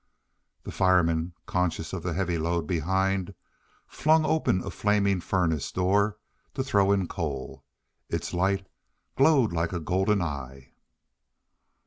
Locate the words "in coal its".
6.91-8.33